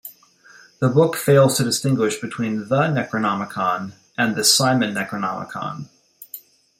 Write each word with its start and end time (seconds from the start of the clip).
The 0.79 0.89
book 0.89 1.15
fails 1.15 1.57
to 1.57 1.63
distinguish 1.63 2.19
between 2.19 2.69
the 2.69 2.87
"Necronomicon" 2.87 3.91
and 4.17 4.35
the 4.35 4.43
"Simon 4.43 4.95
Necronomicon". 4.95 5.89